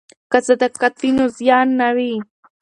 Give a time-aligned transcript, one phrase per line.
[0.31, 2.13] که صداقت وي نو زیان نه وي.